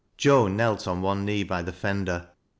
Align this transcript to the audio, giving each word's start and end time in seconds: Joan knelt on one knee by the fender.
Joan 0.17 0.57
knelt 0.57 0.87
on 0.87 1.03
one 1.03 1.25
knee 1.25 1.43
by 1.43 1.61
the 1.61 1.71
fender. 1.71 2.31